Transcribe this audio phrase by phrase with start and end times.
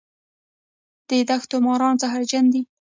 [1.07, 2.61] د دښتو ماران زهرجن دي